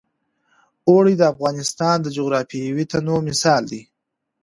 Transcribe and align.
اوړي 0.89 1.13
د 1.17 1.23
افغانستان 1.33 1.97
د 2.01 2.07
جغرافیوي 2.17 2.85
تنوع 2.91 3.19
مثال 3.29 3.63
دی. 3.71 3.81